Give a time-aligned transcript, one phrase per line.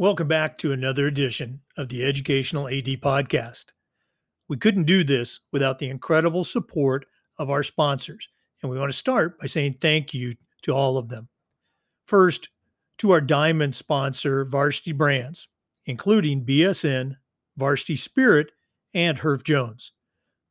[0.00, 3.66] Welcome back to another edition of the Educational AD Podcast.
[4.48, 7.04] We couldn't do this without the incredible support
[7.38, 8.26] of our sponsors,
[8.62, 11.28] and we want to start by saying thank you to all of them.
[12.06, 12.48] First,
[12.96, 15.48] to our diamond sponsor, Varsity Brands,
[15.84, 17.16] including BSN,
[17.58, 18.52] Varsity Spirit,
[18.94, 19.92] and Herff Jones.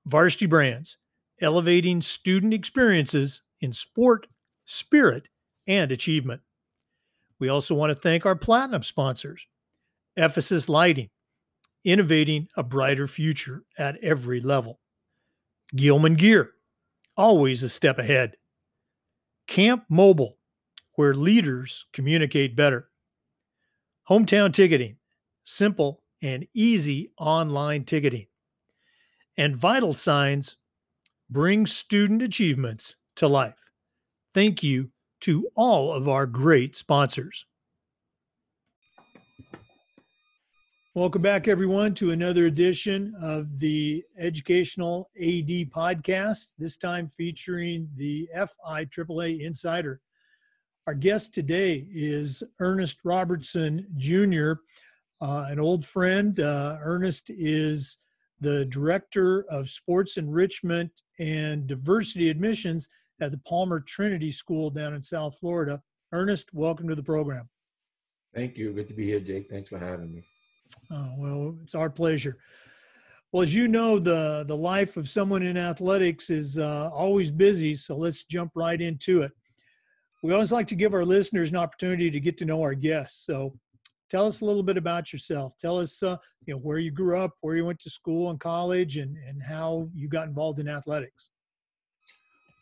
[0.05, 0.98] Varsity Brands,
[1.41, 4.27] elevating student experiences in sport,
[4.66, 5.27] spirit,
[5.67, 6.41] and achievement.
[7.39, 9.45] We also want to thank our platinum sponsors
[10.17, 11.09] Ephesus Lighting,
[11.85, 14.80] innovating a brighter future at every level.
[15.75, 16.52] Gilman Gear,
[17.16, 18.35] always a step ahead.
[19.47, 20.38] Camp Mobile,
[20.95, 22.89] where leaders communicate better.
[24.09, 24.97] Hometown Ticketing,
[25.44, 28.27] simple and easy online ticketing.
[29.38, 30.58] And Vital Signs,
[31.30, 33.72] bring student achievements to life.
[34.33, 34.89] Thank you
[35.22, 37.45] to all of our great sponsors.
[40.95, 48.27] Welcome back, everyone, to another edition of the Educational AD podcast, this time featuring the
[48.36, 50.02] FIAAA Insider.
[50.88, 54.53] Our guest today is Ernest Robertson Jr.,
[55.21, 56.39] uh, an old friend.
[56.39, 57.97] Uh, Ernest is
[58.42, 62.88] the Director of Sports Enrichment and Diversity Admissions
[63.22, 65.82] at the Palmer Trinity School down in South Florida.
[66.14, 67.50] Ernest, welcome to the program.
[68.34, 68.72] Thank you.
[68.72, 69.50] Good to be here, Jake.
[69.50, 70.23] Thanks for having me.
[70.92, 72.38] Oh, well, it's our pleasure.
[73.32, 77.76] Well, as you know, the, the life of someone in athletics is uh, always busy,
[77.76, 79.32] so let's jump right into it.
[80.23, 83.26] We always like to give our listeners an opportunity to get to know our guests.
[83.26, 83.54] So
[84.09, 85.53] tell us a little bit about yourself.
[85.59, 88.39] Tell us, uh, you know, where you grew up, where you went to school and
[88.39, 91.31] college, and, and how you got involved in athletics.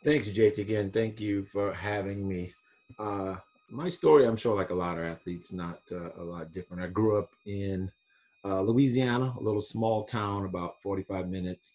[0.04, 0.58] Thanks, Jake.
[0.58, 2.54] Again, thank you for having me.
[3.00, 3.36] Uh,
[3.70, 6.84] my story, I'm sure, like a lot of athletes, not uh, a lot different.
[6.84, 7.92] I grew up in
[8.46, 11.74] uh, Louisiana, a little small town about 45 minutes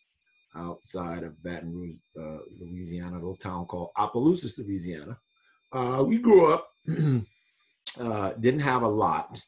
[0.55, 5.19] outside of Baton Rouge, uh, Louisiana, a little town called Opelousas, Louisiana.
[5.73, 6.69] Uh, we grew up,
[8.01, 9.41] uh, didn't have a lot,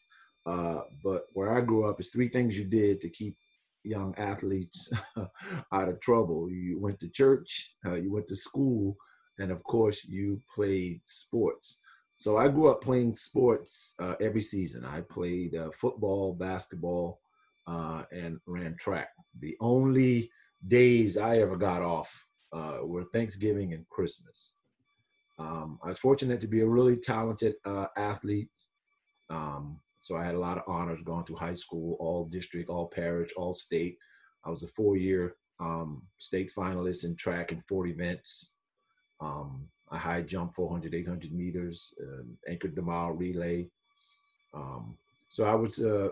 [0.44, 3.37] but where I grew up is three things you did to keep
[3.84, 4.91] young athletes
[5.72, 6.50] out of trouble.
[6.50, 8.97] You went to church, uh, you went to school,
[9.38, 11.81] and of course, you played sports.
[12.16, 14.84] So I grew up playing sports uh, every season.
[14.84, 17.21] I played uh, football, basketball,
[17.66, 19.09] uh, and ran track.
[19.41, 20.31] The only
[20.66, 24.59] days I ever got off uh, were Thanksgiving and Christmas.
[25.38, 28.50] Um, I was fortunate to be a really talented uh, athlete.
[29.28, 32.88] Um, so I had a lot of honors going through high school, all district, all
[32.88, 33.97] parish, all state.
[34.44, 38.53] I was a four-year um, state finalist in track and 40 events.
[39.22, 43.66] Um, I high jump 400, 800 meters, uh, anchored the mile relay.
[44.53, 44.98] Um,
[45.31, 46.10] so I was uh,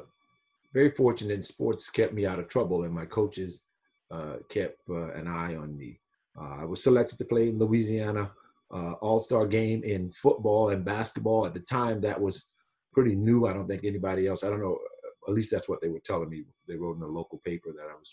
[0.72, 1.44] very fortunate.
[1.44, 3.64] Sports kept me out of trouble, and my coaches
[4.10, 6.00] uh, kept uh, an eye on me.
[6.41, 8.31] Uh, I was selected to play in Louisiana
[8.70, 11.44] uh, All-Star game in football and basketball.
[11.44, 12.47] At the time, that was
[12.92, 13.47] pretty new.
[13.47, 14.44] I don't think anybody else.
[14.44, 14.78] I don't know.
[15.26, 16.44] At least that's what they were telling me.
[16.66, 18.12] They wrote in the local paper that I was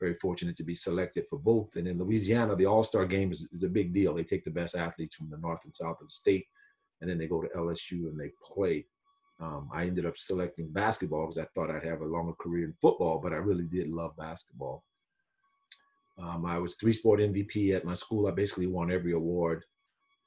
[0.00, 1.76] very fortunate to be selected for both.
[1.76, 4.14] And in Louisiana, the All Star game is, is, a big deal.
[4.14, 6.46] They take the best athletes from the north and south of the state,
[7.00, 8.86] and then they go to LSU and they play.
[9.40, 12.74] Um, I ended up selecting basketball because I thought I'd have a longer career in
[12.80, 14.84] football, but I really did love basketball.
[16.18, 18.28] Um, I was three sport MVP at my school.
[18.28, 19.64] I basically won every award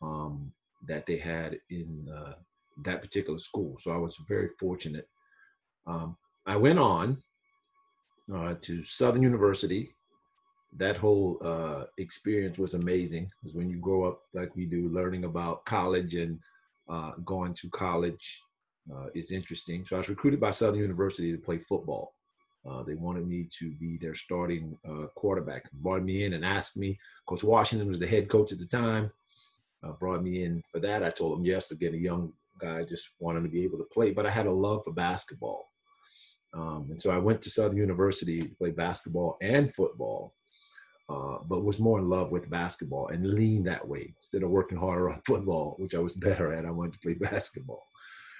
[0.02, 0.52] um,
[0.88, 2.34] that they had in uh,
[2.84, 3.78] that particular school.
[3.82, 5.08] So I was very fortunate.
[5.86, 7.18] Um, I went on
[8.34, 9.90] uh, to Southern University.
[10.76, 15.24] That whole uh, experience was amazing because when you grow up like we do, learning
[15.24, 16.40] about college and
[16.90, 18.42] uh, going to college
[18.94, 19.86] uh, is interesting.
[19.86, 22.14] So I was recruited by Southern University to play football.
[22.70, 25.72] Uh, they wanted me to be their starting uh, quarterback.
[25.72, 27.00] Brought me in and asked me.
[27.26, 29.10] Coach Washington was the head coach at the time.
[30.00, 31.02] brought me in for that.
[31.02, 31.72] I told him yes.
[31.72, 32.80] Again, a young guy.
[32.80, 35.70] I just wanted to be able to play, but I had a love for basketball.
[36.54, 40.34] Um, and so I went to Southern University to play basketball and football,
[41.10, 44.14] uh, but was more in love with basketball and leaned that way.
[44.18, 47.14] Instead of working harder on football, which I was better at, I wanted to play
[47.20, 47.84] basketball.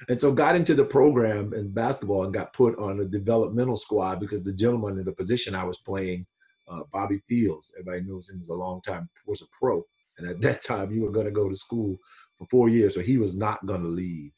[0.10, 4.20] And so got into the program in basketball and got put on a developmental squad
[4.20, 6.26] because the gentleman in the position I was playing,
[6.68, 9.84] uh, Bobby Fields, everybody knows him was a long time, was a pro.
[10.18, 11.98] And at that time, you were going to go to school
[12.38, 14.32] for four years, so he was not going to leave.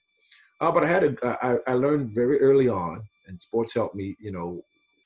[0.61, 4.15] Uh, but I had a, I, I learned very early on, and sports helped me,
[4.19, 4.63] you know,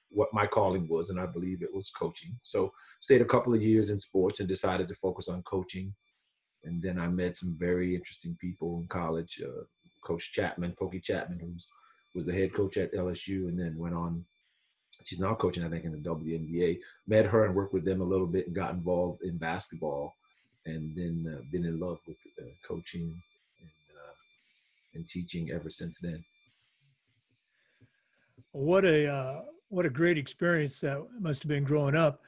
[0.09, 2.37] what my calling was, and I believe it was coaching.
[2.43, 5.93] So stayed a couple of years in sports and decided to focus on coaching.
[6.63, 9.41] And then I met some very interesting people in college.
[9.43, 9.63] Uh,
[10.03, 11.53] coach Chapman, Pokey Chapman, who
[12.15, 14.23] was the head coach at LSU, and then went on.
[15.03, 16.79] She's now coaching, I think, in the WNBA.
[17.07, 20.13] Met her and worked with them a little bit, and got involved in basketball,
[20.65, 23.01] and then uh, been in love with uh, coaching
[23.59, 24.13] and, uh,
[24.95, 26.23] and teaching ever since then.
[28.51, 32.21] What a uh, what a great experience that must have been growing up.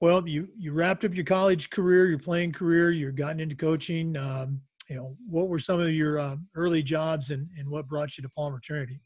[0.00, 4.16] Well, you you wrapped up your college career, your playing career, you're gotten into coaching.
[4.16, 8.16] Um, you know, what were some of your um, early jobs, and and what brought
[8.16, 9.00] you to Palmer Trinity?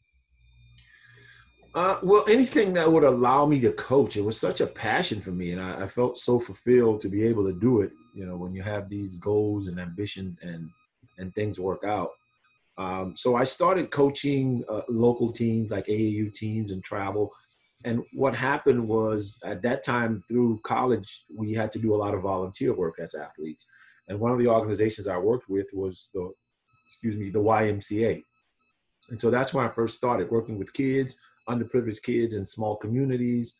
[1.73, 5.31] Uh, well, anything that would allow me to coach, it was such a passion for
[5.31, 7.91] me, and I, I, felt so fulfilled to be able to do it.
[8.15, 10.69] You know, when you have these goals and ambitions, and
[11.17, 12.11] and things work out.
[12.77, 17.31] Um, so I started coaching uh, local teams like AAU teams and travel.
[17.85, 22.13] And what happened was at that time through college, we had to do a lot
[22.13, 23.65] of volunteer work as athletes.
[24.07, 26.31] And one of the organizations I worked with was the,
[26.85, 28.23] excuse me, the YMCA.
[29.09, 31.15] And so that's when I first started working with kids,
[31.47, 33.55] underprivileged kids in small communities,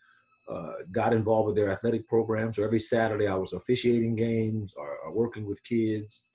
[0.48, 2.56] uh, got involved with their athletic programs.
[2.56, 6.28] So every Saturday I was officiating games or, or working with kids.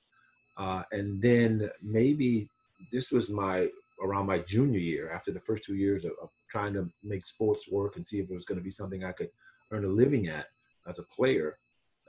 [0.57, 2.49] Uh, and then maybe
[2.91, 3.69] this was my
[4.03, 7.69] around my junior year after the first two years of, of trying to make sports
[7.71, 9.31] work and see if it was going to be something I could
[9.71, 10.47] earn a living at
[10.89, 11.59] as a player.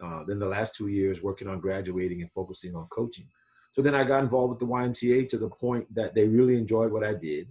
[0.02, 3.28] Uh, then the last two years working on graduating and focusing on coaching.
[3.72, 6.92] So then I got involved with the YMCA to the point that they really enjoyed
[6.92, 7.48] what I did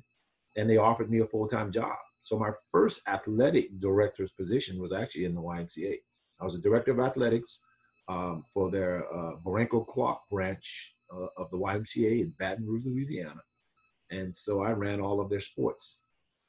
[0.57, 1.97] and they offered me a full-time job.
[2.23, 5.97] So my first athletic director's position was actually in the YMCA.
[6.41, 7.61] I was a director of athletics
[8.09, 13.41] um, for their uh, Baranco Clark branch uh, of the YMCA in Baton Rouge, Louisiana.
[14.11, 16.03] And so I ran all of their sports.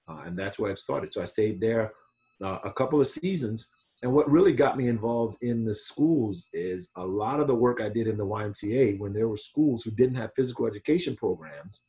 [0.08, 1.14] Uh, and that's where it started.
[1.14, 1.94] So I stayed there
[2.42, 3.68] uh, a couple of seasons.
[4.04, 7.82] And what really got me involved in the schools is a lot of the work
[7.82, 11.82] I did in the YMCA when there were schools who didn't have physical education programs,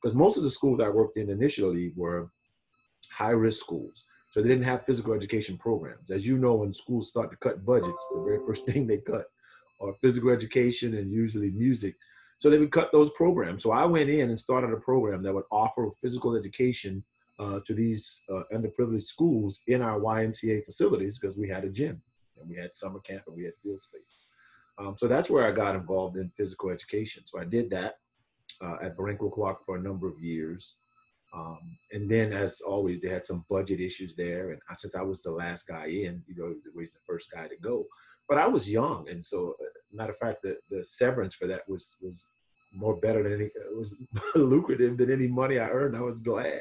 [0.00, 2.30] because most of the schools I worked in initially were
[3.10, 4.04] high risk schools.
[4.30, 6.10] So they didn't have physical education programs.
[6.10, 9.26] As you know, when schools start to cut budgets, the very first thing they cut
[9.80, 11.96] are physical education and usually music.
[12.38, 13.62] So they would cut those programs.
[13.62, 17.04] So I went in and started a program that would offer physical education
[17.38, 22.00] uh, to these uh, underprivileged schools in our YMCA facilities because we had a gym
[22.38, 24.26] and we had summer camp and we had field space.
[24.78, 27.24] Um, so that's where I got involved in physical education.
[27.26, 27.98] So I did that
[28.62, 30.78] uh, at Baranco Clark for a number of years.
[31.32, 34.50] Um, and then, as always, they had some budget issues there.
[34.50, 37.56] And since I was the last guy in, you know, was the first guy to
[37.56, 37.86] go
[38.30, 41.68] but I was young, and so uh, matter of fact, the, the severance for that
[41.68, 42.28] was was
[42.72, 43.96] more better than any it was
[44.36, 45.96] lucrative than any money I earned.
[45.96, 46.60] I was glad.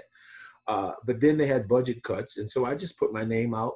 [0.67, 3.75] Uh, but then they had budget cuts, and so I just put my name out,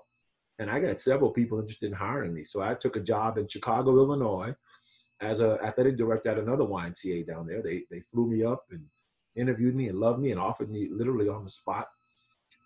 [0.58, 2.46] and I got several people interested in hiring me.
[2.46, 4.56] So I took a job in Chicago, Illinois,
[5.22, 7.62] as an athletic director at another YMCA down there.
[7.62, 8.84] They they flew me up and
[9.36, 11.88] interviewed me and loved me and offered me literally on the spot.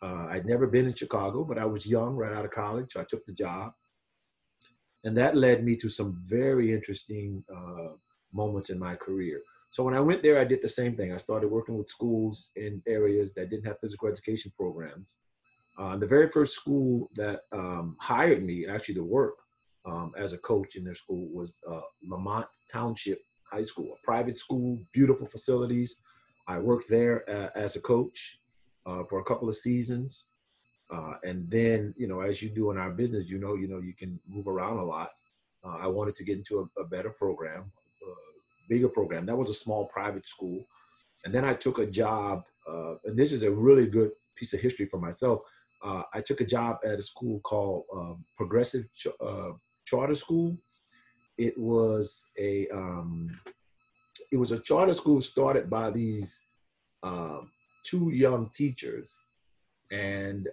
[0.02, 2.96] Uh, I'd never been in Chicago, but I was young, right out of college.
[2.96, 3.74] I took the job
[5.04, 7.94] and that led me to some very interesting uh,
[8.34, 9.42] moments in my career.
[9.70, 11.14] So when I went there, I did the same thing.
[11.14, 15.18] I started working with schools in areas that didn't have physical education programs.
[15.78, 19.36] Uh, the very first school that um, hired me actually to work
[19.86, 23.20] um, as a coach in their school was uh, Lemont Township
[23.52, 25.96] High School, a private school, beautiful facilities.
[26.48, 28.40] I worked there uh, as a coach
[28.86, 30.26] uh, for a couple of seasons.
[30.90, 33.80] Uh, and then, you know, as you do in our business, you know, you know,
[33.80, 35.10] you can move around a lot.
[35.64, 39.26] Uh, I wanted to get into a, a better program, a bigger program.
[39.26, 40.64] That was a small private school.
[41.26, 44.62] And then I took a job, uh, and this is a really good piece of
[44.62, 45.42] history for myself.
[45.84, 49.52] Uh, I took a job at a school called um, Progressive Ch- uh,
[49.86, 50.58] Charter School.
[51.38, 53.30] It was a um,
[54.32, 56.42] it was a charter school started by these
[57.04, 57.52] um,
[57.86, 59.18] two young teachers,
[59.92, 60.48] and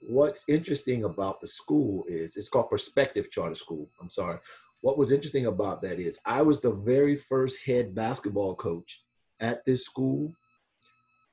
[0.00, 3.88] what's interesting about the school is it's called Perspective Charter School.
[4.00, 4.38] I'm sorry.
[4.82, 9.02] What was interesting about that is I was the very first head basketball coach
[9.40, 10.32] at this school.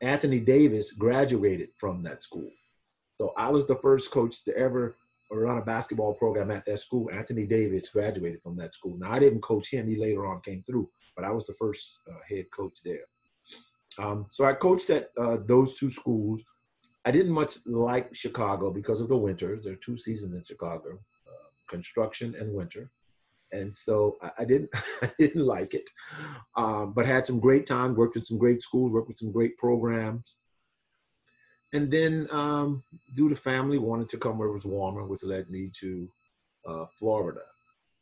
[0.01, 2.50] Anthony Davis graduated from that school.
[3.17, 4.96] So I was the first coach to ever
[5.29, 7.10] run a basketball program at that school.
[7.12, 8.98] Anthony Davis graduated from that school.
[8.98, 12.00] Now I didn't coach him; he later on came through, but I was the first
[12.10, 13.05] uh, head coach there.
[14.00, 16.43] Um, so I coached at uh, those two schools
[17.07, 19.63] I didn't much like Chicago because of the winters.
[19.63, 22.91] There are two seasons in Chicago, uh, construction and winter,
[23.53, 24.69] and so I, I didn't
[25.01, 25.89] I didn't like it.
[26.57, 27.96] Um, but had some great time.
[27.96, 28.91] Worked with some great schools.
[28.91, 30.39] Worked with some great programs.
[31.74, 32.83] And then um,
[33.15, 36.09] due to family wanted to come where it was warmer, which led me to
[36.67, 37.41] uh, Florida.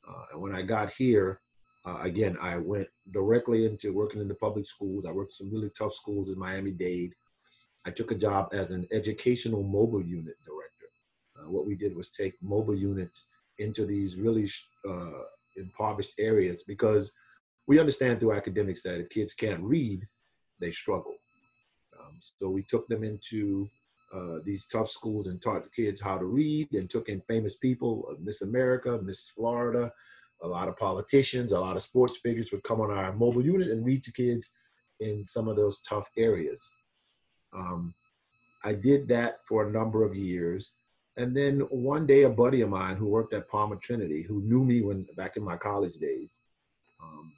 [0.07, 1.41] Uh, and when I got here,
[1.85, 5.05] uh, again, I went directly into working in the public schools.
[5.05, 7.13] I worked some really tough schools in Miami-Dade.
[7.85, 10.87] I took a job as an educational mobile unit director.
[11.37, 13.29] Uh, what we did was take mobile units
[13.59, 14.49] into these really
[14.87, 15.23] uh,
[15.55, 17.11] impoverished areas because
[17.67, 20.07] we understand through academics that if kids can't read,
[20.59, 21.15] they struggle.
[22.15, 23.69] Um, so we took them into
[24.13, 27.57] uh, these tough schools and taught the kids how to read and took in famous
[27.57, 29.91] people, uh, Miss America, Miss Florida,
[30.41, 33.69] a lot of politicians, a lot of sports figures would come on our mobile unit
[33.69, 34.49] and read to kids
[34.99, 36.71] in some of those tough areas.
[37.53, 37.93] Um,
[38.63, 40.73] I did that for a number of years.
[41.17, 44.65] And then one day, a buddy of mine who worked at Palmer Trinity, who knew
[44.65, 46.37] me when back in my college days,
[47.01, 47.31] um,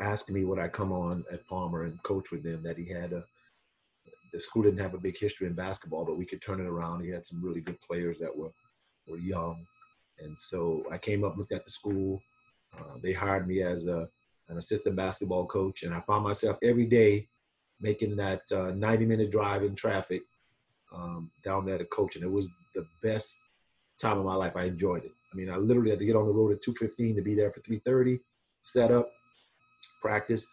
[0.00, 2.62] asked me would I come on at Palmer and coach with them.
[2.62, 3.24] That he had a
[4.32, 7.04] the school didn't have a big history in basketball, but we could turn it around.
[7.04, 8.52] He had some really good players that were
[9.06, 9.66] were young,
[10.20, 12.20] and so I came up, looked at the school.
[12.76, 14.08] Uh, they hired me as a
[14.48, 17.28] an assistant basketball coach, and I found myself every day
[17.80, 20.22] making that uh, 90 minute drive in traffic
[20.94, 23.38] um, down there to coach, and it was the best
[24.00, 24.52] time of my life.
[24.56, 25.12] I enjoyed it.
[25.32, 27.52] I mean, I literally had to get on the road at 2:15 to be there
[27.52, 28.20] for 3:30,
[28.60, 29.10] set up,
[30.00, 30.46] practice.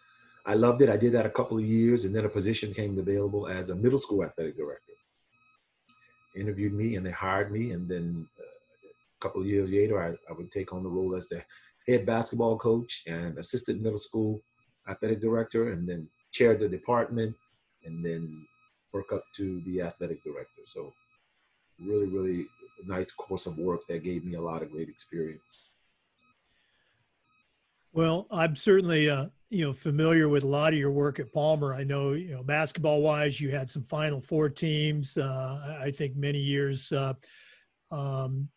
[0.45, 0.89] I loved it.
[0.89, 3.75] I did that a couple of years, and then a position came available as a
[3.75, 4.93] middle school athletic director.
[6.35, 10.09] Interviewed me, and they hired me, and then uh, a couple of years later, I,
[10.29, 11.43] I would take on the role as the
[11.87, 14.41] head basketball coach and assistant middle school
[14.87, 17.35] athletic director, and then chair the department,
[17.85, 18.45] and then
[18.93, 20.61] work up to the athletic director.
[20.67, 20.93] So,
[21.79, 22.47] really, really
[22.85, 25.69] nice course of work that gave me a lot of great experience.
[27.91, 31.73] Well, I'm certainly uh, you know familiar with a lot of your work at Palmer.
[31.73, 35.17] I know you know basketball wise, you had some Final Four teams.
[35.17, 36.91] Uh, I think many years.
[36.91, 37.13] Uh,
[37.91, 38.47] um,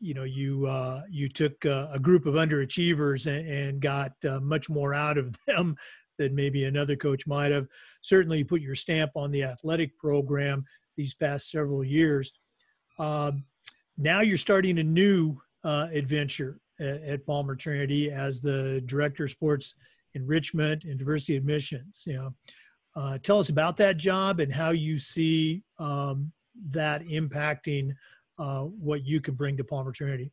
[0.00, 4.38] you know, you uh, you took uh, a group of underachievers and, and got uh,
[4.38, 5.76] much more out of them
[6.18, 7.66] than maybe another coach might have.
[8.02, 10.64] Certainly, put your stamp on the athletic program
[10.96, 12.32] these past several years.
[13.00, 13.44] Um,
[13.96, 19.74] now you're starting a new adventure at, at Palmer Trinity as the director of sports
[20.18, 22.04] enrichment and diversity admissions.
[22.06, 22.34] You know,
[22.96, 26.32] uh, tell us about that job and how you see um,
[26.70, 27.92] that impacting
[28.38, 30.32] uh, what you can bring to Palmer Trinity.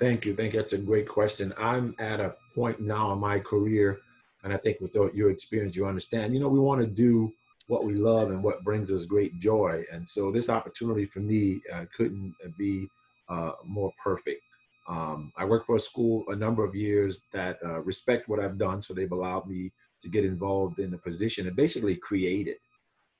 [0.00, 0.34] Thank you.
[0.34, 0.60] Thank you.
[0.60, 1.52] That's a great question.
[1.58, 3.98] I'm at a point now in my career,
[4.44, 6.32] and I think with your experience, you understand.
[6.32, 7.32] You know, we want to do
[7.66, 11.60] what we love and what brings us great joy, and so this opportunity for me
[11.72, 12.88] uh, couldn't be
[13.28, 14.42] uh, more perfect.
[14.88, 18.56] Um, I worked for a school a number of years that uh, respect what I've
[18.56, 22.58] done, so they've allowed me to get involved in the position and basically create it.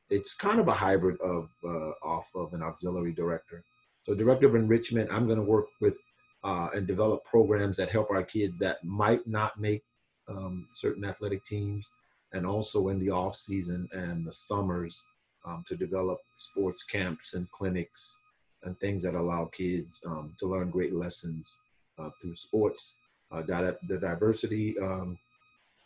[0.08, 3.62] It's kind of a hybrid of uh, off of an auxiliary director.
[4.04, 5.96] So, director of enrichment, I'm going to work with
[6.42, 9.82] uh, and develop programs that help our kids that might not make
[10.28, 11.90] um, certain athletic teams,
[12.32, 15.04] and also in the off season and the summers
[15.44, 18.20] um, to develop sports camps and clinics
[18.68, 21.60] and things that allow kids um, to learn great lessons
[21.98, 22.94] uh, through sports.
[23.32, 25.18] Uh, that, the diversity um,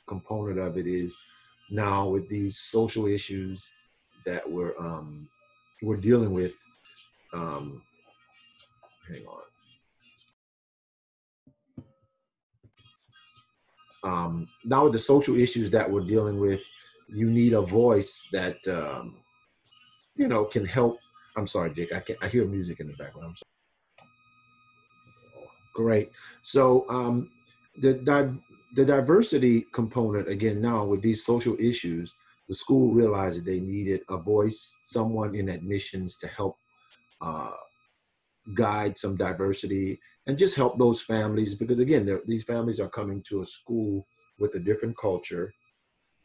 [0.06, 1.16] component of it is
[1.70, 3.72] now with these social issues
[4.26, 5.28] that we're um,
[5.80, 6.54] we're dealing with.
[7.32, 7.82] Um,
[9.08, 9.42] hang on.
[14.04, 16.62] Um, now with the social issues that we're dealing with,
[17.08, 19.16] you need a voice that um,
[20.16, 20.98] you know can help
[21.36, 21.92] I'm sorry, Jake.
[21.92, 23.28] I can I hear music in the background.
[23.28, 23.52] I'm sorry.
[25.74, 26.10] Great.
[26.42, 27.30] So um,
[27.78, 28.38] the di-
[28.74, 32.14] the diversity component again now with these social issues,
[32.48, 36.56] the school realized that they needed a voice, someone in admissions to help
[37.20, 37.50] uh,
[38.54, 43.42] guide some diversity and just help those families because again, these families are coming to
[43.42, 44.06] a school
[44.38, 45.52] with a different culture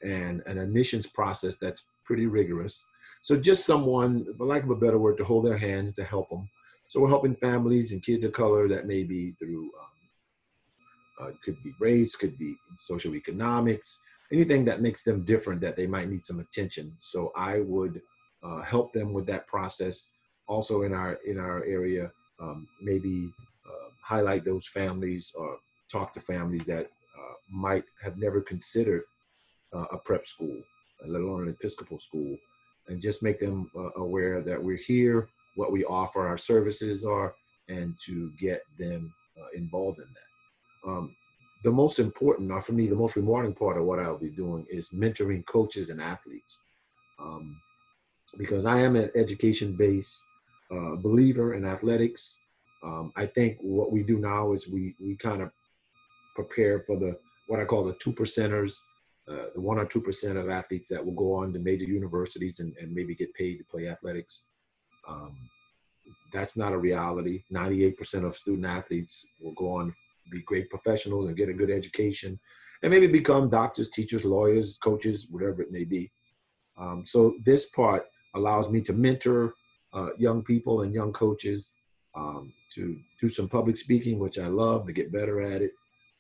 [0.03, 2.85] and an admissions process that's pretty rigorous
[3.21, 6.29] so just someone, for lack of a better word, to hold their hands to help
[6.29, 6.49] them.
[6.89, 11.61] So we're helping families and kids of color that may be through, um, uh, could
[11.63, 13.99] be race, could be social economics,
[14.31, 16.95] anything that makes them different that they might need some attention.
[16.99, 18.01] So I would
[18.43, 20.09] uh, help them with that process.
[20.47, 23.29] Also in our in our area, um, maybe
[23.65, 25.57] uh, highlight those families or
[25.91, 29.03] talk to families that uh, might have never considered
[29.73, 30.61] uh, a prep school,
[31.05, 32.37] let alone an Episcopal school,
[32.87, 37.35] and just make them uh, aware that we're here, what we offer, our services are,
[37.69, 40.89] and to get them uh, involved in that.
[40.89, 41.15] Um,
[41.63, 44.65] the most important, or for me, the most rewarding part of what I'll be doing
[44.69, 46.59] is mentoring coaches and athletes.
[47.19, 47.59] Um,
[48.37, 50.23] because I am an education-based
[50.71, 52.37] uh, believer in athletics.
[52.83, 55.51] Um, I think what we do now is we we kind of
[56.35, 57.17] prepare for the
[57.47, 58.77] what I call the two percenters,
[59.29, 62.59] uh, the one or two percent of athletes that will go on to major universities
[62.59, 64.47] and, and maybe get paid to play athletics.
[65.07, 65.35] Um,
[66.33, 67.43] that's not a reality.
[67.51, 69.93] 98% of student athletes will go on
[70.31, 72.39] be great professionals and get a good education
[72.83, 76.11] and maybe become doctors, teachers, lawyers, coaches, whatever it may be.
[76.77, 78.05] Um, so this part
[78.35, 79.53] allows me to mentor
[79.93, 81.73] uh, young people and young coaches
[82.15, 85.71] um, to do some public speaking, which I love, to get better at it,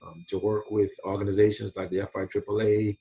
[0.05, 2.97] um, to work with organizations like the FIAAA,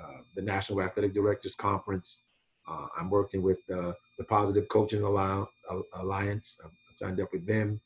[0.00, 2.22] uh, the National Athletic Directors Conference.
[2.68, 6.60] Uh, I'm working with uh, the Positive Coaching Alliance.
[6.64, 7.80] I've signed up with them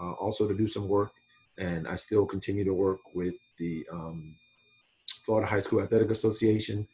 [0.00, 1.12] uh, also to do some work.
[1.58, 4.34] And I still continue to work with the um,
[5.24, 6.86] Florida High School Athletic Association,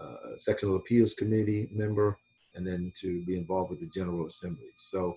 [0.00, 2.18] uh, Sectional Appeals Committee member,
[2.54, 4.70] and then to be involved with the General Assembly.
[4.76, 5.16] So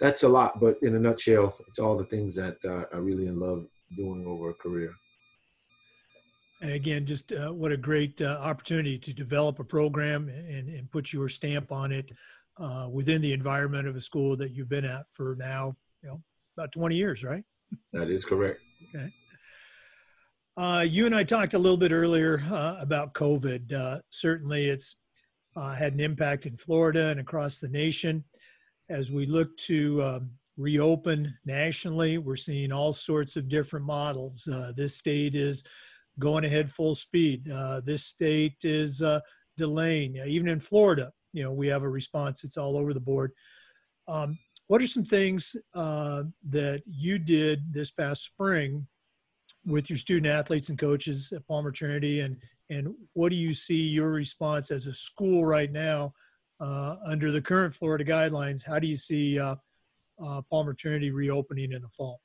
[0.00, 3.28] that's a lot, but in a nutshell, it's all the things that uh, I really
[3.28, 4.92] love doing over a career.
[6.60, 10.90] And again, just uh, what a great uh, opportunity to develop a program and, and
[10.90, 12.12] put your stamp on it
[12.58, 16.22] uh, within the environment of a school that you've been at for now, you know,
[16.56, 17.42] about 20 years, right?
[17.92, 18.60] That is correct.
[18.94, 19.12] Okay.
[20.56, 23.72] Uh, you and I talked a little bit earlier uh, about COVID.
[23.72, 24.96] Uh, certainly, it's
[25.56, 28.22] uh, had an impact in Florida and across the nation.
[28.90, 30.30] As we look to um,
[30.62, 34.46] reopen nationally, we're seeing all sorts of different models.
[34.46, 35.64] Uh, this state is
[36.18, 37.50] going ahead full speed.
[37.50, 39.02] Uh, this state is
[39.56, 40.16] delaying.
[40.24, 42.44] Even in Florida, you know, we have a response.
[42.44, 43.32] It's all over the board.
[44.08, 44.38] Um,
[44.68, 48.86] what are some things that you did this past spring
[49.66, 52.36] with your student athletes and coaches at Palmer Trinity, and
[52.70, 56.12] and what do you see your response as a school right now
[56.60, 58.66] uh, under the current Florida guidelines?
[58.66, 59.38] How do you see
[60.22, 62.20] uh, Palmer Trinity reopening in the fall?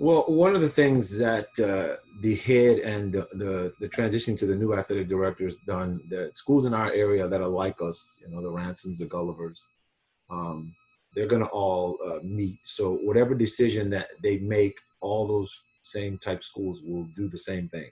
[0.00, 4.46] Well, one of the things that uh, the head and the, the, the transition to
[4.46, 8.16] the new athletic director has done, the schools in our area that are like us,
[8.20, 9.60] you know, the Ransoms, the Gullivers,
[10.30, 10.74] um,
[11.14, 12.58] they're going to all uh, meet.
[12.62, 17.68] So whatever decision that they make all those same type schools will do the same
[17.68, 17.90] thing.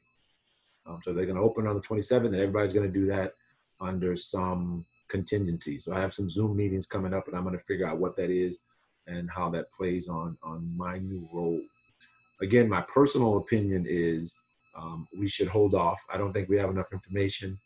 [0.87, 3.35] Um, so they're going to open on the 27th, and everybody's going to do that
[3.81, 5.79] under some contingency.
[5.79, 8.17] So I have some Zoom meetings coming up, and I'm going to figure out what
[8.17, 8.61] that is
[9.07, 11.61] and how that plays on on my new role.
[12.41, 14.39] Again, my personal opinion is
[14.77, 16.01] um, we should hold off.
[16.13, 17.59] I don't think we have enough information.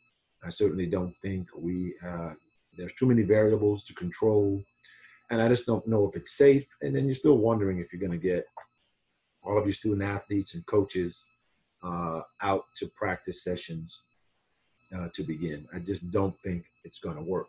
[0.43, 2.33] I certainly don't think we uh,
[2.77, 4.61] there's too many variables to control,
[5.31, 6.67] and I just don't know if it's safe.
[6.83, 8.47] And then you're still wondering if you're going to get
[9.43, 11.27] all of your student athletes and coaches
[11.83, 14.01] uh, out to practice sessions
[14.97, 15.67] uh, to begin.
[15.75, 17.49] I just don't think it's going to work.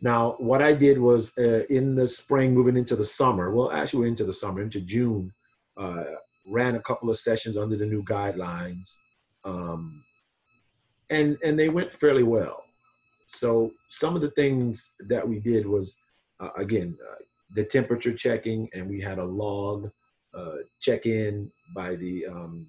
[0.00, 4.08] Now, what I did was uh, in the spring, moving into the summer, well, actually,
[4.08, 5.32] into the summer, into June,
[5.76, 6.04] uh,
[6.46, 8.96] ran a couple of sessions under the new guidelines.
[9.44, 10.02] Um,
[11.10, 12.64] and, and they went fairly well.
[13.26, 15.98] So, some of the things that we did was,
[16.40, 17.22] uh, again, uh,
[17.54, 19.90] the temperature checking, and we had a log
[20.34, 22.66] uh, check in by the, um,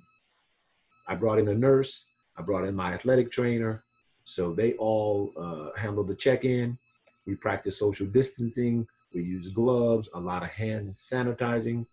[1.08, 2.06] I brought in a nurse,
[2.38, 3.84] I brought in my athletic trainer.
[4.24, 6.78] So they all uh, handled the check in.
[7.28, 8.88] We practice social distancing.
[9.14, 11.86] We use gloves, a lot of hand sanitizing.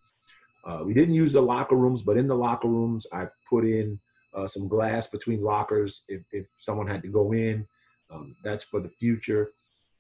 [0.65, 3.99] Uh, we didn't use the locker rooms, but in the locker rooms, I put in
[4.35, 7.67] uh, some glass between lockers if, if someone had to go in.
[8.11, 9.51] Um, that's for the future.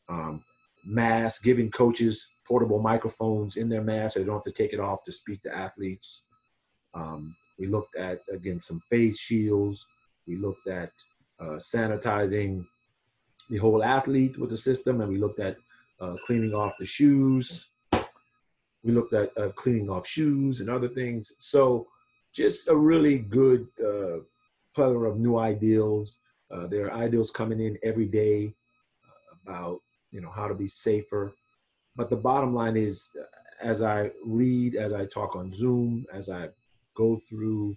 [0.08, 0.44] Um,
[0.84, 4.80] masks, giving coaches portable microphones in their mask so they don't have to take it
[4.80, 6.24] off to speak to athletes.
[6.94, 9.86] Um, we looked at, again, some face shields.
[10.26, 10.90] We looked at
[11.40, 12.64] uh, sanitizing
[13.48, 15.56] the whole athletes with the system, and we looked at
[16.00, 17.70] uh, cleaning off the shoes.
[18.82, 21.32] We looked at uh, cleaning off shoes and other things.
[21.38, 21.88] So,
[22.32, 24.18] just a really good uh,
[24.74, 26.18] plethora of new ideals.
[26.50, 28.54] Uh, there are ideals coming in every day
[29.04, 31.32] uh, about you know how to be safer
[31.96, 33.10] but the bottom line is
[33.60, 36.48] as i read as i talk on zoom as i
[36.94, 37.76] go through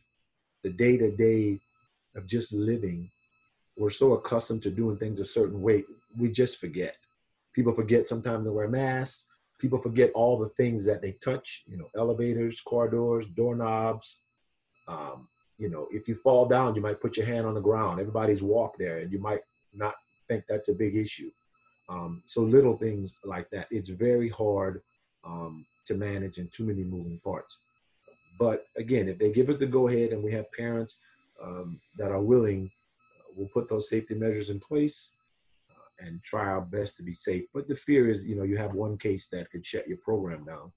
[0.63, 1.59] the day to day
[2.15, 3.09] of just living
[3.77, 5.83] we're so accustomed to doing things a certain way
[6.17, 6.95] we just forget.
[7.53, 9.25] People forget sometimes to wear masks.
[9.59, 14.21] People forget all the things that they touch you know elevators corridors doorknobs.
[14.87, 17.99] Um, you know if you fall down you might put your hand on the ground.
[17.99, 19.41] Everybody's walked there and you might
[19.73, 19.95] not
[20.27, 21.31] think that's a big issue.
[21.89, 23.67] Um, so little things like that.
[23.71, 24.81] It's very hard
[25.23, 27.59] um, to manage and too many moving parts.
[28.39, 31.01] But again, if they give us the go ahead and we have parents
[31.41, 32.71] um, that are willing,
[33.35, 35.15] we'll put those safety measures in place.
[35.69, 37.43] Uh, and try our best to be safe.
[37.53, 40.45] But the fear is, you know, you have one case that could shut your program
[40.45, 40.71] down.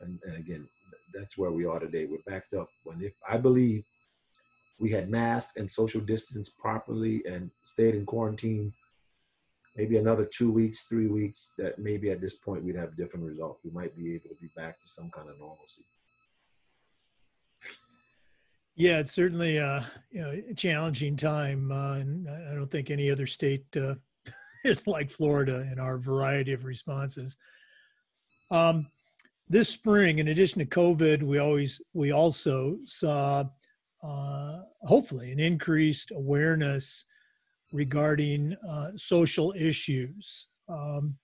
[0.00, 0.68] And, and again,
[1.12, 2.06] that's where we are today.
[2.06, 2.68] We're backed up.
[2.84, 3.84] When if I believe
[4.78, 8.72] we had masked and social distance properly and stayed in quarantine,
[9.76, 13.60] maybe another two weeks, three weeks, that maybe at this point we'd have different results.
[13.64, 15.84] We might be able to be back to some kind of normalcy.
[18.82, 23.12] Yeah, it's certainly a, you know, a challenging time, uh, and I don't think any
[23.12, 23.94] other state uh,
[24.64, 27.36] is like Florida in our variety of responses.
[28.50, 28.88] Um,
[29.48, 33.44] this spring, in addition to COVID, we always we also saw
[34.02, 37.04] uh, hopefully an increased awareness
[37.72, 40.48] regarding uh, social issues.
[40.68, 41.16] Um,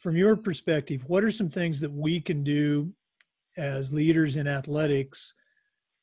[0.00, 2.92] from your perspective, what are some things that we can do
[3.56, 5.34] as leaders in athletics?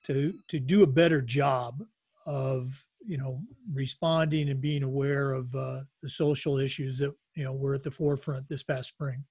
[0.04, 1.84] To to do a better job
[2.26, 3.42] of you know
[3.74, 7.92] responding and being aware of uh, the social issues that you know were at the
[7.92, 9.24] forefront this past spring.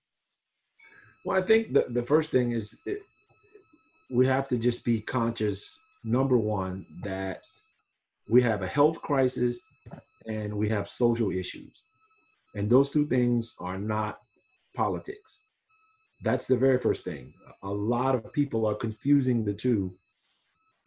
[1.25, 3.03] Well i think the, the first thing is it,
[4.11, 7.43] we have to just be conscious number one that
[8.29, 9.61] we have a health crisis
[10.27, 11.83] and we have social issues.
[12.55, 14.19] And those two things are not
[14.75, 15.43] politics.
[16.23, 17.33] That's the very first thing.
[17.63, 19.95] A lot of people are confusing the two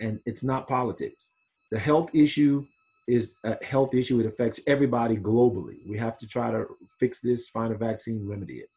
[0.03, 1.31] and it's not politics.
[1.71, 2.65] The health issue
[3.07, 4.19] is a health issue.
[4.19, 5.79] It affects everybody globally.
[5.87, 6.65] We have to try to
[6.99, 8.69] fix this, find a vaccine, remedy it.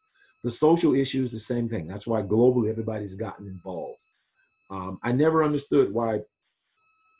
[0.43, 1.85] The social issue is the same thing.
[1.85, 4.01] That's why globally everybody's gotten involved.
[4.69, 6.21] Um, I never understood why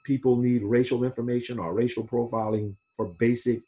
[0.06, 3.62] people need racial information or racial profiling for basic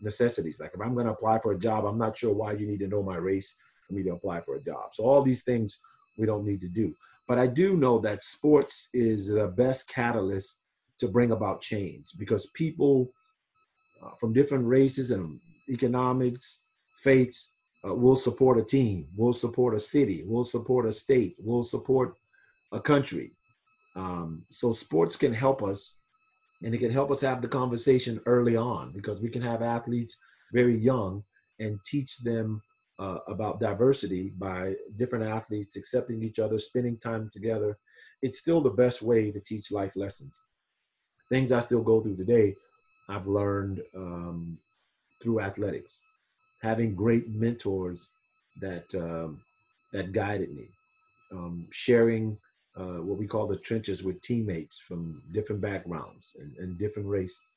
[0.00, 0.60] necessities.
[0.60, 2.80] Like if I'm going to apply for a job, I'm not sure why you need
[2.80, 4.94] to know my race for me to apply for a job.
[4.94, 5.80] So all these things
[6.16, 6.94] we don't need to do.
[7.30, 10.64] But I do know that sports is the best catalyst
[10.98, 13.12] to bring about change because people
[14.02, 15.38] uh, from different races and
[15.68, 16.64] economics,
[17.04, 17.54] faiths,
[17.86, 22.16] uh, will support a team, will support a city, will support a state, will support
[22.72, 23.30] a country.
[23.94, 25.98] Um, so sports can help us
[26.64, 30.16] and it can help us have the conversation early on because we can have athletes
[30.52, 31.22] very young
[31.60, 32.60] and teach them
[33.00, 37.78] uh, about diversity by different athletes accepting each other, spending time together.
[38.20, 40.38] It's still the best way to teach life lessons.
[41.30, 42.54] Things I still go through today,
[43.08, 44.58] I've learned um,
[45.22, 46.02] through athletics,
[46.60, 48.10] having great mentors
[48.60, 49.40] that um,
[49.94, 50.68] that guided me,
[51.32, 52.36] um, sharing
[52.76, 57.56] uh, what we call the trenches with teammates from different backgrounds and, and different races.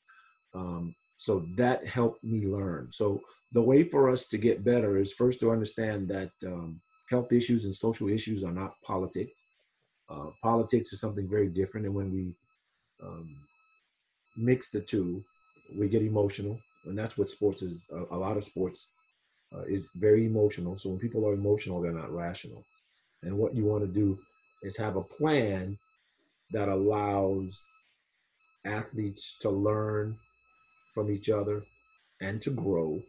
[0.55, 2.89] Um, so that helped me learn.
[2.91, 3.21] So
[3.53, 7.65] the way for us to get better is first to understand that um, health issues
[7.65, 9.45] and social issues are not politics.
[10.09, 12.33] Uh, politics is something very different, and when we
[13.01, 13.35] um,
[14.35, 15.23] mix the two,
[15.77, 17.87] we get emotional, and that's what sports is.
[17.91, 18.89] A, a lot of sports
[19.55, 20.77] uh, is very emotional.
[20.77, 22.63] So when people are emotional, they're not rational.
[23.21, 24.17] And what you want to do
[24.63, 25.77] is have a plan
[26.51, 27.63] that allows
[28.65, 30.17] athletes to learn
[30.93, 31.63] from each other
[32.21, 33.01] and to grow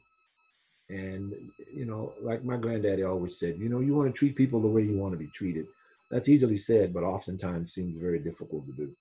[0.88, 1.32] and,
[1.72, 4.68] you know, like my granddaddy always said, you know, you want to treat people the
[4.68, 5.66] way you want to be treated.
[6.10, 8.94] That's easily said, but oftentimes seems very difficult to do.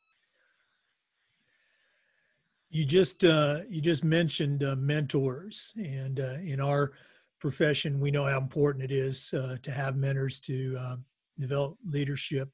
[2.69, 6.93] You just uh, you just mentioned uh, mentors, and uh, in our
[7.39, 10.95] profession, we know how important it is uh, to have mentors to uh,
[11.37, 12.49] develop leadership.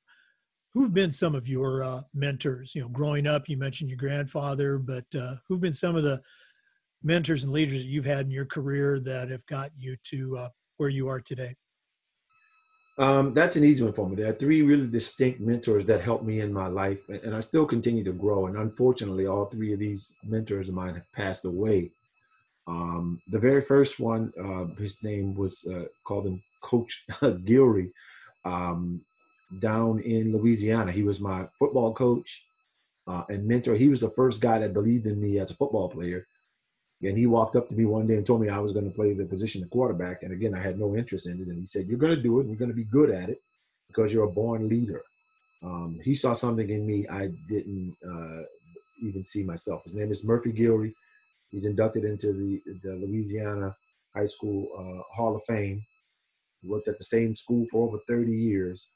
[0.74, 2.76] Who've been some of your uh, mentors?
[2.76, 5.06] You know, growing up, you mentioned your grandfather, but
[5.48, 6.22] who've been some of the
[7.04, 10.50] mentors and leaders that you've had in your career that have got you to uh,
[10.78, 11.56] where you are today?
[12.98, 14.18] Um, that's an easy one for me.
[14.18, 17.66] There are three really distinct mentors that helped me in my life, and I still
[17.66, 18.48] continue to grow.
[18.48, 21.92] And unfortunately, all three of these mentors of mine have passed away.
[22.68, 27.90] Um, the very first one, uh, his name was uh, called him Coach Gilry,
[28.44, 29.02] um,
[29.60, 30.92] down in Louisiana.
[30.92, 32.46] He was my football coach
[33.08, 33.76] uh, and mentor.
[33.76, 36.28] He was the first guy that believed in me as a football player
[37.02, 38.96] and he walked up to me one day and told me I was going to
[38.96, 40.24] play the position of quarterback.
[40.24, 41.48] And again, I had no interest in it.
[41.48, 43.30] And he said, You're going to do it and you're going to be good at
[43.30, 43.42] it
[43.88, 45.02] because you're a born leader.
[45.64, 48.44] Um, he saw something in me I didn't uh,
[49.02, 49.84] even see myself.
[49.86, 50.94] His name is Murphy Gilry.
[51.52, 53.76] He's inducted into the, the Louisiana
[54.16, 55.84] High School uh, Hall of Fame.
[56.62, 58.90] He worked at the same school for over 30 years.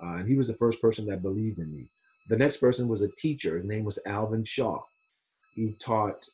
[0.00, 1.90] Uh, and he was the first person that believed in me.
[2.28, 3.56] The next person was a teacher.
[3.56, 4.80] His name was Alvin Shaw.
[5.54, 6.28] He taught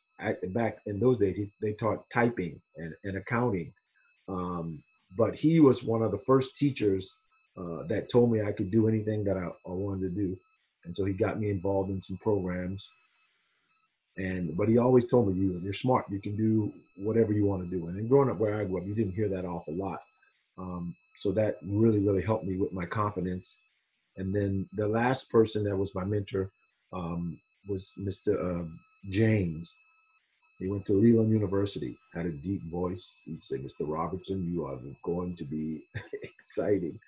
[0.49, 3.73] back in those days, he, they taught typing and, and accounting.
[4.27, 4.81] Um,
[5.17, 7.15] but he was one of the first teachers
[7.57, 10.37] uh, that told me I could do anything that I, I, wanted to do.
[10.83, 12.89] And so he got me involved in some programs.
[14.17, 16.05] And but he always told me, "You, you're smart.
[16.09, 18.77] You can do whatever you want to do." And then growing up where I grew
[18.77, 19.99] up, you didn't hear that awful lot.
[20.57, 23.57] Um, so that really, really helped me with my confidence.
[24.17, 26.49] And then the last person that was my mentor
[26.93, 28.61] um, was Mr.
[28.61, 28.65] Uh,
[29.09, 29.77] James.
[30.59, 33.21] He went to Leland University, had a deep voice.
[33.25, 33.81] He'd say, Mr.
[33.81, 35.81] Robertson, you are going to be
[36.23, 36.99] exciting.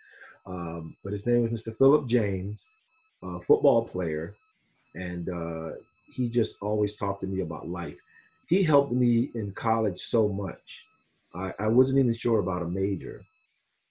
[0.46, 1.76] Um, but his name was Mr.
[1.76, 2.68] Philip James,
[3.24, 4.36] a football player,
[4.96, 5.72] and uh,
[6.12, 7.98] he just always talked to me about life.
[8.48, 10.86] He helped me in college so much.
[11.34, 13.22] I, I wasn't even sure about a major.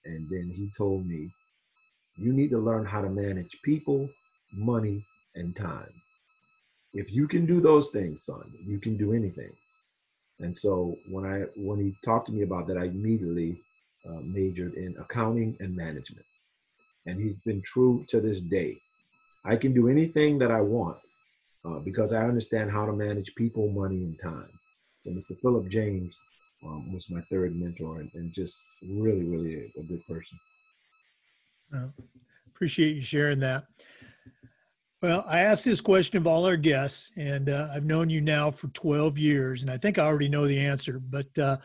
[0.05, 1.29] And then he told me,
[2.15, 4.09] you need to learn how to manage people,
[4.51, 5.93] money, and time.
[6.97, 9.51] If you can do those things, son, you can do anything.
[10.39, 13.61] And so when I when he talked to me about that, I immediately
[14.07, 16.25] uh, majored in accounting and management.
[17.05, 18.77] And he's been true to this day.
[19.45, 20.97] I can do anything that I want
[21.63, 24.49] uh, because I understand how to manage people, money, and time.
[25.03, 25.39] So Mr.
[25.39, 26.17] Philip James
[26.65, 30.37] um, was my third mentor and, and just really, really a, a good person.
[31.73, 31.87] Uh,
[32.47, 33.65] appreciate you sharing that.
[35.01, 38.49] Well, I asked this question of all our guests, and uh, I've known you now
[38.49, 40.99] for 12 years, and I think I already know the answer.
[40.99, 41.57] But uh,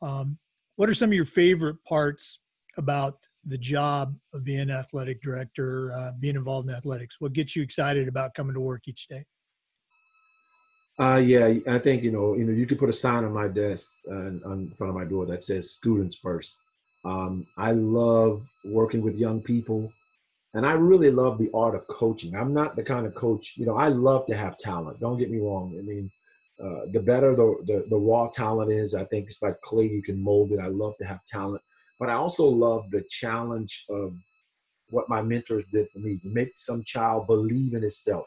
[0.00, 0.38] um,
[0.76, 2.38] what are some of your favorite parts
[2.76, 7.16] about the job of being an athletic director, uh, being involved in athletics?
[7.18, 9.24] What gets you excited about coming to work each day?
[11.00, 13.48] Uh, yeah, I think you know, you know, you could put a sign on my
[13.48, 16.60] desk uh, on front of my door that says "Students First.
[17.04, 19.92] Um, I love working with young people
[20.54, 22.34] and I really love the art of coaching.
[22.34, 25.00] I'm not the kind of coach, you know, I love to have talent.
[25.00, 25.76] Don't get me wrong.
[25.78, 26.10] I mean,
[26.62, 30.02] uh, the better the, the, the raw talent is, I think it's like clay, you
[30.02, 30.60] can mold it.
[30.60, 31.62] I love to have talent,
[32.00, 34.14] but I also love the challenge of
[34.90, 38.26] what my mentors did for me make some child believe in itself,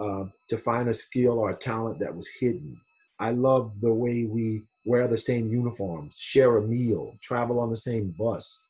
[0.00, 2.76] uh, to find a skill or a talent that was hidden.
[3.20, 7.76] I love the way we wear the same uniforms, share a meal, travel on the
[7.76, 8.66] same bus,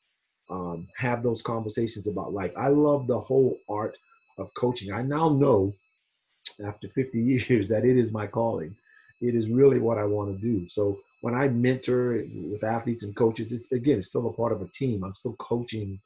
[0.51, 2.53] um, have those conversations about life.
[2.57, 3.97] I love the whole art
[4.39, 4.93] of coaching.
[4.93, 5.73] I now know
[6.65, 8.75] after 50 years that it is my calling.
[9.21, 10.69] It is really what I want to do.
[10.69, 14.61] So when I mentor with athletes and coaches, it's again, it's still a part of
[14.61, 15.03] a team.
[15.03, 15.99] I'm still coaching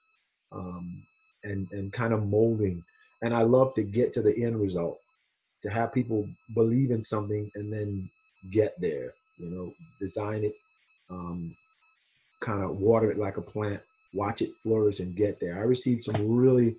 [0.52, 1.02] um,
[1.42, 2.84] and and kind of molding.
[3.22, 4.98] And I love to get to the end result,
[5.62, 8.08] to have people believe in something and then
[8.52, 9.12] get there.
[9.38, 10.54] You know, design it,
[11.10, 11.56] um,
[12.40, 13.80] kind of water it like a plant,
[14.12, 15.58] watch it flourish and get there.
[15.58, 16.76] I received some really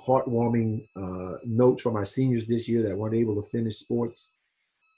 [0.00, 4.32] heartwarming uh, notes from our seniors this year that weren't able to finish sports.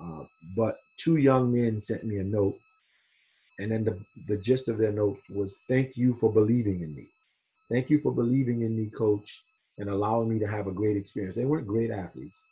[0.00, 0.24] Uh,
[0.56, 2.58] but two young men sent me a note,
[3.58, 7.06] and then the, the gist of their note was thank you for believing in me.
[7.70, 9.42] Thank you for believing in me, coach,
[9.78, 11.34] and allowing me to have a great experience.
[11.34, 12.46] They weren't great athletes,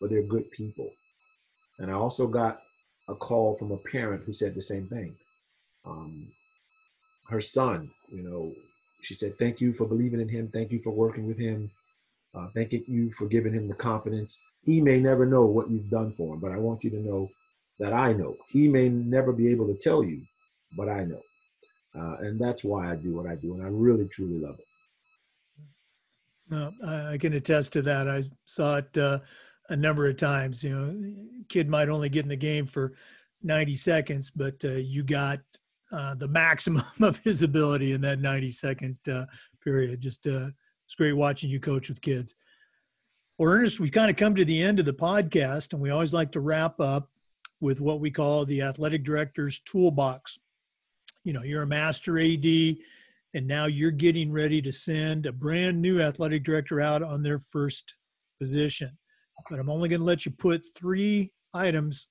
[0.00, 0.90] but they're good people.
[1.78, 2.60] And I also got
[3.08, 5.14] a call from a parent who said the same thing.
[5.84, 6.28] Um,
[7.28, 8.52] her son, you know,
[9.02, 10.48] she said, Thank you for believing in him.
[10.52, 11.70] Thank you for working with him.
[12.34, 14.38] Uh, thank you for giving him the confidence.
[14.62, 17.30] He may never know what you've done for him, but I want you to know
[17.78, 18.36] that I know.
[18.48, 20.22] He may never be able to tell you,
[20.76, 21.22] but I know.
[21.96, 23.54] Uh, and that's why I do what I do.
[23.54, 24.66] And I really, truly love it.
[26.48, 28.08] No, I can attest to that.
[28.08, 29.20] I saw it uh,
[29.68, 30.62] a number of times.
[30.62, 31.14] You know,
[31.48, 32.94] kid might only get in the game for
[33.42, 35.40] 90 seconds, but uh, you got
[35.92, 39.24] uh, the maximum of his ability in that 90 second uh,
[39.62, 40.00] period.
[40.00, 40.48] Just uh,
[40.84, 42.34] it's great watching you coach with kids.
[43.38, 46.14] Well, Ernest, we kind of come to the end of the podcast, and we always
[46.14, 47.10] like to wrap up
[47.60, 50.38] with what we call the athletic director's toolbox.
[51.24, 52.46] You know, you're a master AD,
[53.34, 57.38] and now you're getting ready to send a brand new athletic director out on their
[57.38, 57.94] first
[58.40, 58.96] position.
[59.50, 62.08] But I'm only going to let you put three items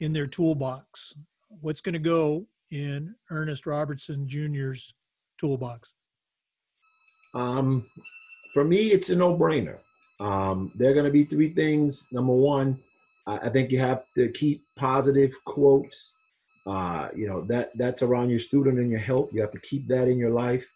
[0.00, 1.14] in their toolbox.
[1.60, 4.94] What's going to go in Ernest Robertson Jr.'s
[5.38, 5.94] toolbox?
[7.34, 7.86] Um,
[8.54, 9.78] for me, it's a no-brainer.
[10.20, 12.08] Um, there are going to be three things.
[12.10, 12.78] Number one,
[13.26, 16.14] I, think you have to keep positive quotes.
[16.66, 19.30] Uh, you know that that's around your student and your health.
[19.32, 20.68] You have to keep that in your life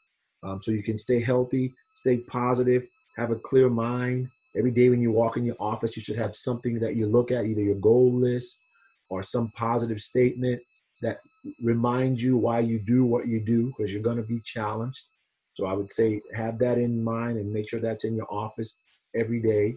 [0.42, 2.85] um, so you can stay healthy, stay positive,
[3.16, 4.29] have a clear mind.
[4.57, 7.31] Every day when you walk in your office, you should have something that you look
[7.31, 8.61] at, either your goal list
[9.09, 10.61] or some positive statement
[11.03, 11.21] that
[11.63, 15.05] remind you why you do what you do because you're going to be challenged.
[15.55, 18.79] So I would say have that in mind and make sure that's in your office
[19.15, 19.75] every day.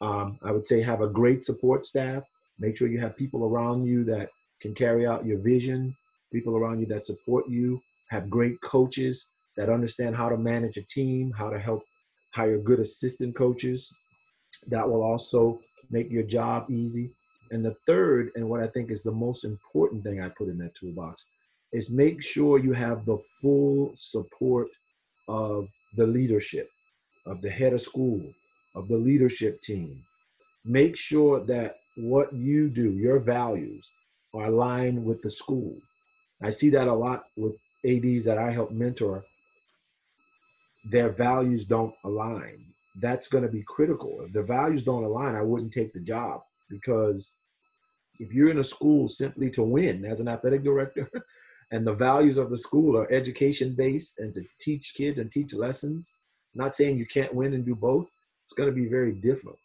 [0.00, 2.22] Um, I would say have a great support staff.
[2.58, 4.30] Make sure you have people around you that
[4.60, 5.94] can carry out your vision,
[6.32, 10.82] people around you that support you, have great coaches that understand how to manage a
[10.82, 11.82] team, how to help
[12.34, 13.92] hire good assistant coaches.
[14.68, 17.10] That will also make your job easy.
[17.50, 20.58] And the third, and what I think is the most important thing I put in
[20.58, 21.26] that toolbox,
[21.72, 24.68] is make sure you have the full support
[25.28, 26.70] of the leadership,
[27.26, 28.22] of the head of school,
[28.74, 30.02] of the leadership team.
[30.64, 33.88] Make sure that what you do, your values,
[34.34, 35.74] are aligned with the school.
[36.42, 37.56] I see that a lot with
[37.86, 39.24] ADs that I help mentor.
[40.84, 42.64] Their values don't align.
[43.00, 44.20] That's going to be critical.
[44.22, 47.34] If the values don't align, I wouldn't take the job because
[48.18, 51.08] if you're in a school simply to win as an athletic director,
[51.72, 55.54] and the values of the school are education based and to teach kids and teach
[55.54, 56.18] lessons,
[56.54, 58.06] not saying you can't win and do both,
[58.44, 59.58] it's going to be very difficult,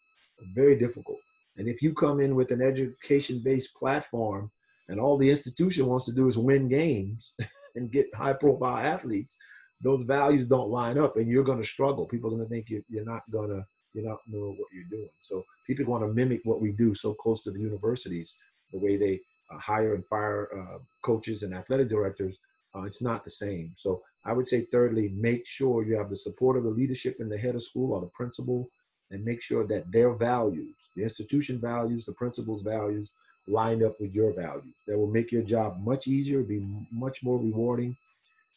[0.55, 1.19] very difficult.
[1.57, 4.51] And if you come in with an education based platform
[4.89, 7.35] and all the institution wants to do is win games
[7.75, 9.37] and get high profile athletes,
[9.83, 12.05] those values don't line up and you're going to struggle.
[12.05, 15.09] People are going to think you're not going to, you not know what you're doing.
[15.19, 18.35] So people want to mimic what we do so close to the universities,
[18.71, 19.19] the way they
[19.51, 22.37] uh, hire and fire uh, coaches and athletic directors.
[22.73, 23.73] Uh, it's not the same.
[23.75, 27.29] So I would say, thirdly, make sure you have the support of the leadership and
[27.29, 28.69] the head of school or the principal,
[29.09, 33.11] and make sure that their values, the institution values, the principal's values,
[33.47, 34.73] line up with your values.
[34.87, 37.97] That will make your job much easier, be much more rewarding,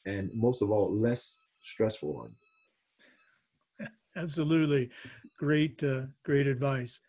[0.07, 2.27] and most of all, less stressful on
[3.81, 3.87] you.
[4.17, 4.91] Absolutely,
[5.37, 7.01] great, uh, great advice.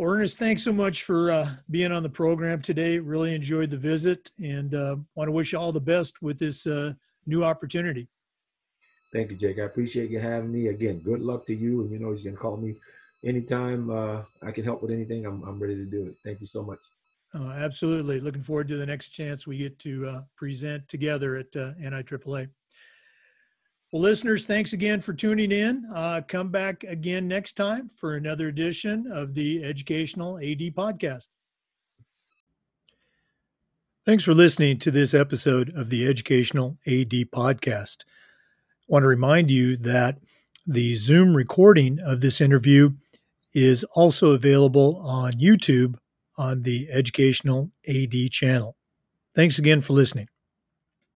[0.00, 2.98] Ernest, thanks so much for uh, being on the program today.
[2.98, 6.66] Really enjoyed the visit, and uh, want to wish you all the best with this
[6.66, 6.94] uh,
[7.26, 8.08] new opportunity.
[9.12, 9.60] Thank you, Jake.
[9.60, 10.68] I appreciate you having me.
[10.68, 12.74] Again, good luck to you, and you know you can call me
[13.24, 15.26] anytime uh, I can help with anything.
[15.26, 16.16] I'm I'm ready to do it.
[16.24, 16.80] Thank you so much.
[17.34, 18.20] Oh, absolutely.
[18.20, 22.48] Looking forward to the next chance we get to uh, present together at uh, NIAAA.
[23.94, 25.88] Well, listeners, thanks again for tuning in.
[25.94, 31.28] Uh, come back again next time for another edition of the Educational AD Podcast.
[34.04, 37.98] Thanks for listening to this episode of the Educational AD Podcast.
[38.02, 40.18] I want to remind you that
[40.66, 42.94] the Zoom recording of this interview
[43.54, 45.94] is also available on YouTube
[46.36, 48.76] on the Educational AD channel.
[49.36, 50.26] Thanks again for listening.